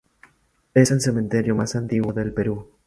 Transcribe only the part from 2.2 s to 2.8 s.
Perú.